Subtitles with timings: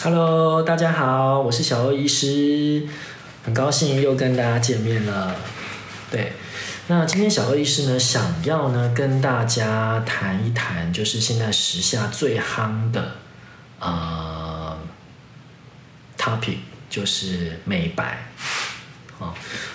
[0.00, 2.86] Hello，大家好，我是小欧医师，
[3.44, 5.34] 很高兴又跟大家见面了。
[6.08, 6.34] 对，
[6.86, 13.14] 那今天小欧医师呢，想要呢跟大家谈一谈，就是现在时下最夯的
[13.80, 14.78] 呃
[16.16, 18.28] topic，就是美白。
[19.18, 19.34] 哦，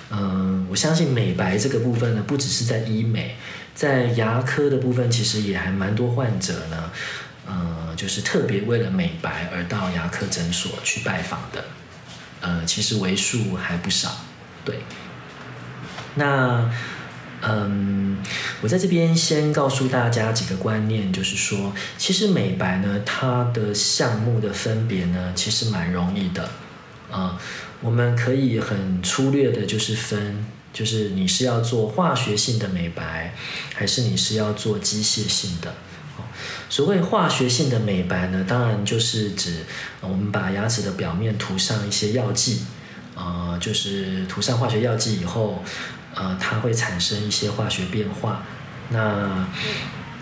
[0.10, 3.36] 嗯、我相信美白这个部分呢，不只是在医美，
[3.76, 6.90] 在牙科的部分，其实也还蛮多患者呢。
[7.46, 11.66] 呃，就是特别为了美白而到牙科诊所去拜访的，
[12.42, 14.26] 呃，其实为数还不少。
[14.66, 14.80] 对，
[16.16, 16.70] 那
[17.42, 18.18] 嗯，
[18.62, 26.50] 我在这边先告诉大家几个观念，就是说，其实美白呢，它的项目的分别呢，其实蛮容易的。
[27.12, 27.38] 啊、
[27.82, 33.36] 我们可以很粗略的，就是分，就是你是要做化学性的美白，
[33.76, 35.76] 还是你是要做机械性的。
[36.70, 39.64] 所谓化学性的美白呢，当然就是指
[40.02, 42.64] 我们把牙齿的表面涂上一些药剂，
[43.16, 45.64] 呃，就是涂上化学药剂以后，
[46.16, 48.44] 呃，它会产生一些化学变化。
[48.90, 49.48] 那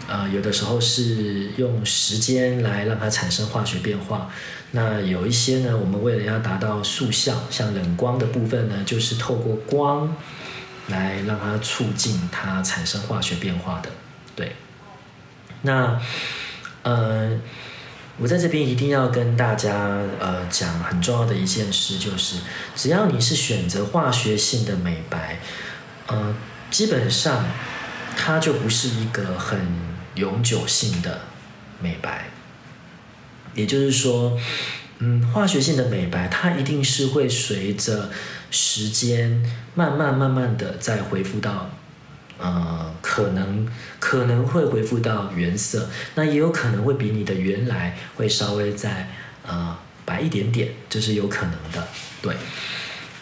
[0.08, 4.30] 呃，有的时候是用时间来让它产生化学变化。
[4.72, 10.16] 那有一些呢，我们为了要达到速效，像冷光的部分呢，就是透过光
[10.88, 13.90] 来让它促进它产生化学变化的，
[14.36, 14.54] 对。
[15.64, 16.02] 那，
[16.84, 17.40] 呃，
[18.18, 22.38] 我在这边一定要跟大家呃讲很重要的一件事，就是
[22.76, 25.40] 只要你是选择化学性的美白，
[26.08, 26.36] 呃，
[26.70, 27.46] 基本上
[28.16, 29.60] 它就不是一个很
[30.16, 31.22] 永久性的
[31.80, 32.26] 美白。
[33.54, 34.38] 也就是说，
[35.00, 38.10] 嗯，化学性的美白它一定是会随着
[38.50, 39.44] 时间
[39.76, 41.70] 慢慢慢慢的再恢复到。
[42.42, 43.68] 呃，可能
[44.00, 49.10] 可能会恢复到原色，那也有可能会比你的原来会稍微再
[49.48, 51.88] 呃白一点点，这是有可能的，
[52.22, 52.36] 对，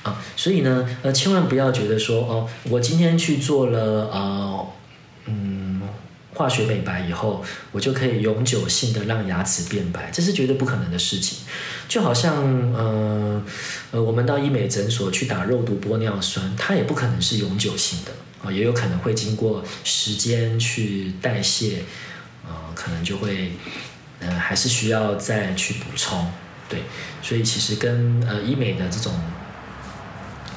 [0.03, 4.67] 啊、所以呢，呃，千万不要觉得说哦，我今天去做了呃，
[5.25, 5.81] 嗯，
[6.33, 7.43] 化学美白以后，
[7.73, 11.39] 我就可以永久性的让牙齿变白，这是绝对不可能的事情。
[11.89, 13.43] 就好像呃
[13.91, 18.11] 呃，我们到医美诊所去打肉毒玻尿酸，它也不可能是永久性的。
[18.41, 21.83] 啊，也有可能会经过时间去代谢，
[22.47, 23.51] 呃，可能就会，
[24.21, 26.31] 呃，还是需要再去补充，
[26.69, 26.83] 对，
[27.21, 29.13] 所以其实跟呃医美的这种，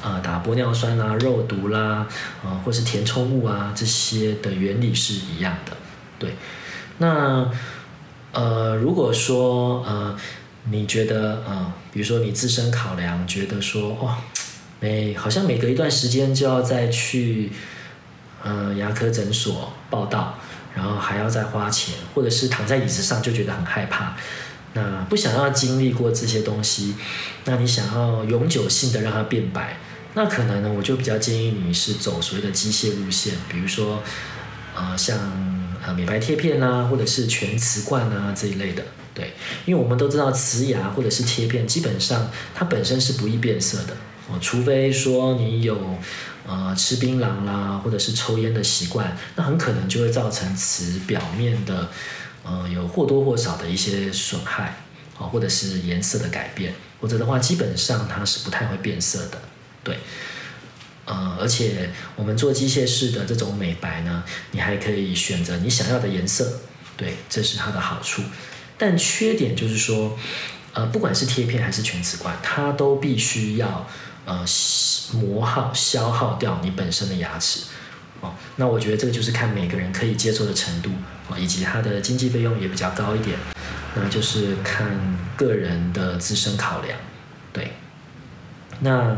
[0.01, 2.07] 呃，打玻尿酸啦、肉毒啦，
[2.45, 5.75] 呃，或是填充物啊这些的原理是一样的，
[6.17, 6.35] 对。
[6.99, 7.51] 那
[8.31, 10.17] 呃，如果说呃，
[10.71, 14.15] 你觉得呃，比如说你自身考量，觉得说哦。
[14.83, 17.49] 每好像每隔一段时间就要再去，
[18.43, 20.37] 呃，牙科诊所报到，
[20.75, 24.13] 然后还要再花钱，或者是躺在椅子上就觉得很害怕，
[24.73, 26.95] 那不想要经历过这些东西，
[27.45, 29.77] 那你想要永久性的让它变白，
[30.15, 34.03] 那可能呢，我就比较建议你是走所谓的机械路线，比如说，
[34.75, 35.17] 呃，像
[35.81, 38.83] 呃美白贴片啊，或者是全瓷冠啊这一类的，
[39.13, 39.31] 对，
[39.63, 43.95] 因为我们都知道瓷牙或者是贴片，基本上它本身是不易变色的。
[44.41, 45.97] 除非说你有
[46.47, 51.89] 呃吃槟榔啦，或者是抽烟的习惯，那很可能就会造成瓷表面的
[52.43, 54.77] 呃有或多或少的一些损害，
[55.17, 59.41] 啊，或者是颜色的改变，或者的话，基本上它是不太会变色的，
[59.83, 59.97] 对。
[61.05, 66.61] 呃，而且我们做机械式的这种美白呢，你还可以选择你想要的颜色，
[66.95, 68.21] 对，这是它的好处。
[68.77, 70.17] 但缺点就是说，
[70.71, 73.85] 呃，不管是贴片还是全瓷冠，它都必须要。
[74.25, 74.45] 呃，
[75.13, 77.61] 磨耗消耗掉你本身的牙齿，
[78.21, 80.89] 哦，那我觉得这个就是看每个人可以接受的程度，
[81.29, 83.37] 哦，以及它的经济费用也比较高一点，
[83.95, 84.87] 那就是看
[85.35, 86.97] 个人的自身考量，
[87.51, 87.73] 对，
[88.79, 89.17] 那。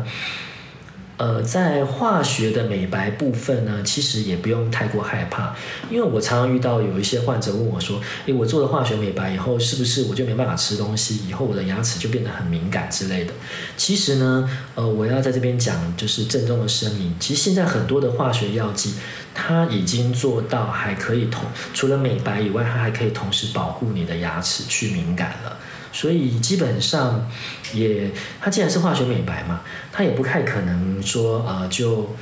[1.18, 5.56] 呃，在化学的美白部分呢，其实也不用太过害怕，
[5.90, 11.26] 因为我常常遇到有一些患者问我说：“诶，我做了化学美白以后，是不是我就没办法吃东西？
[11.30, 13.34] 以后我的牙齿就变得很敏感之类的？”
[13.78, 18.96] 其实呢，呃，我要在这边讲，就是郑重的声明，其实现在很多的化学药剂，
[19.34, 25.58] 它已经做到还可以同除了美白以外，它还可以同时保护你的牙齿去敏感了。
[25.96, 27.26] 所以基本上
[27.74, 28.12] 也，
[28.42, 29.62] 它既然是化学美白嘛，
[29.94, 32.14] 它也不太可能说呃就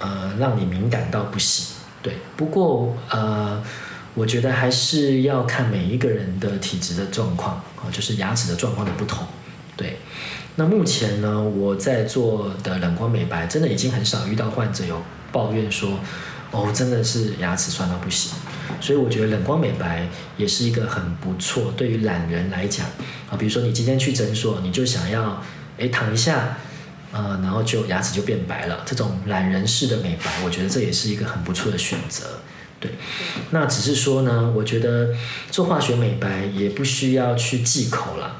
[0.00, 1.76] 呃让你敏感到不行。
[2.02, 3.62] 对，不过呃，
[4.14, 9.24] 我觉得还是要看每一个人的体质的状况啊，就是牙齿的状况的不同。
[9.76, 10.00] 对，
[10.56, 15.00] 那目前呢，我在做的冷光美白，真的已经很少遇到患者有
[15.30, 16.00] 抱怨说，
[16.50, 18.32] 哦，真的是牙齿酸到不行。
[18.80, 22.86] 所以我觉得冷光美白也是一个很不错，对于懒人来讲
[23.30, 25.42] 啊，比如说你今天去诊所，你就想要
[25.78, 26.56] 诶躺一下，
[27.12, 32.40] 呃，然后就牙齿就变白了，这种懒人式的美白，我觉得这也是一个很不错的选择。
[32.80, 32.90] 对，
[33.50, 35.10] 那只是说呢，我觉得
[35.50, 38.36] 做化学美白也不需要去忌口了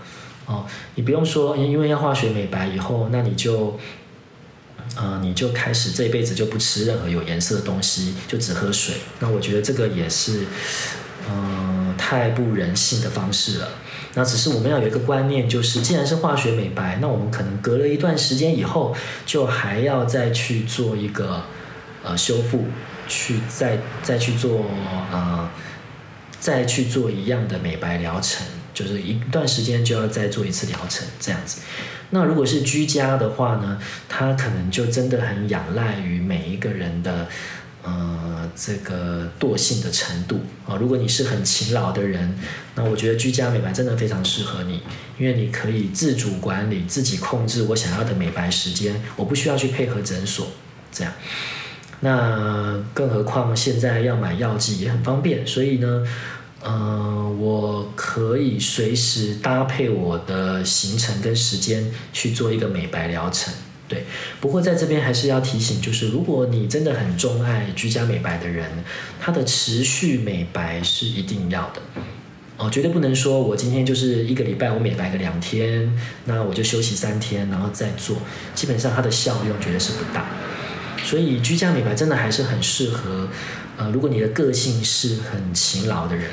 [0.47, 3.79] 哦，你不用说，因为要化学美白以后，那你就。
[4.97, 8.97] 呃，你就开始这辈子就不吃任何有颜色的东西，就只喝水。
[9.21, 10.45] 那我觉得这个也是，
[11.31, 13.69] 嗯、太不人性的方式了。
[14.15, 18.95] 那只是我们要有一个观念，就是既然是化学美白，那我们可能隔了一段时间以后，
[19.25, 21.45] 就还要再去做一个
[22.05, 22.67] 呃修复，
[23.09, 24.67] 去再再去做
[25.11, 25.49] 呃
[26.39, 31.61] 再去做一样的美白疗程，就是一段时间就要再做一次疗程，这样子。
[32.11, 33.79] 那如果是居家的话呢，
[34.09, 37.27] 它可能就真的很仰赖于每一个人的，
[37.83, 40.77] 呃，这个惰性的程度啊。
[40.77, 42.35] 如果你是很勤劳的人，
[42.75, 44.83] 那我觉得居家美白真的非常适合你，
[45.19, 50.49] 因为你可以自主管理、自己控制我想要的美白时间，我不需要去配合诊所，
[50.93, 51.13] 这样。
[52.01, 56.07] 那更何况现在要买药剂也很方便，所以呢。
[56.65, 63.53] 嗯、我可以随时搭配我的行程跟时间去做一个美白疗程，
[63.89, 64.05] 对。
[64.41, 68.85] 不过在这边还是要提醒，就是如果你真的很钟爱居家美白的人，
[69.21, 71.83] 它的持续美白是一定要的
[72.59, 75.93] 哦，绝对不能说我今天就是一个礼拜我美白个两天，
[76.27, 78.17] 那我就休息三天然后再做，
[78.55, 80.27] 基本上它的效用绝对是不大。
[81.13, 83.29] 所以居家美白真的还是很适合。
[83.77, 86.31] 呃，如果你的个性是很勤劳的人，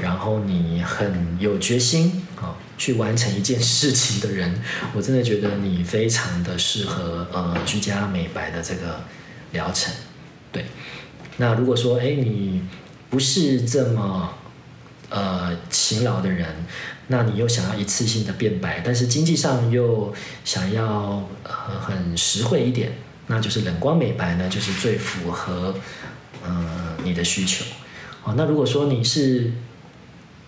[0.00, 4.62] 然后你很有决心啊，去完成一件事情的人，
[4.94, 9.00] 我真的觉得你非常的适合呃居家美白的这个
[9.50, 9.92] 疗程。
[10.52, 10.66] 对，
[11.38, 12.62] 那如果说哎你
[13.08, 14.34] 不是这么
[15.08, 16.46] 呃勤劳的人，
[17.08, 20.14] 那你又想要一次性的变白，但是经济上又
[20.44, 22.92] 想要呃很实惠一点，
[23.30, 25.74] 那就是冷光美白呢，就是最符合。
[26.42, 27.66] 嗯，你的需求，
[28.24, 29.52] 哦，那如果说你是，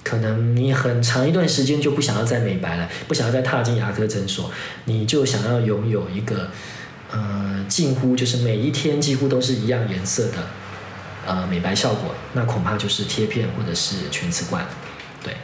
[0.03, 4.51] 可能你很长一段时间就不想要再美白了，不想要再踏进牙科诊所，
[4.87, 6.49] 你就想要拥有一个，
[7.11, 10.47] 呃，近乎就是每一天几乎都是一样颜色的，
[11.27, 14.67] 呃，美白效果，那恐怕就是贴片或者是全瓷冠，
[15.23, 15.37] 对，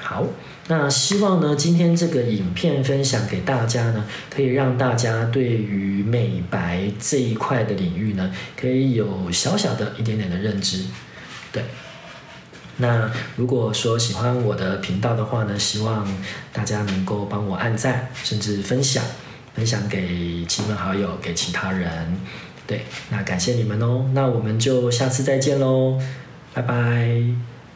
[0.00, 0.24] 好。
[0.66, 4.02] 那希望呢，今天这个影片分享给大家呢，
[4.34, 10.84] 可以让大家对于美白这一块的领域呢，可以有小小的一点点的认知。
[11.52, 11.62] 对，
[12.78, 16.10] 那如果说喜欢我的频道的话呢，希望
[16.50, 19.04] 大家能够帮我按赞，甚至分享，
[19.54, 22.16] 分享给亲朋好友，给其他人。
[22.66, 26.00] 对，那感谢你们哦，那我们就下次再见喽，
[26.54, 27.53] 拜拜。